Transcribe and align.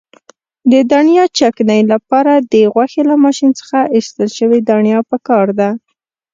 د 0.71 0.73
دڼیا 0.91 1.23
چکنۍ 1.39 1.81
لپاره 1.93 2.33
د 2.51 2.53
غوښې 2.73 3.01
له 3.09 3.15
ماشین 3.23 3.51
څخه 3.59 3.77
ایستل 3.95 4.27
شوې 4.37 4.59
دڼیا 4.69 4.99
پکار 5.11 5.47
ده. 5.59 5.69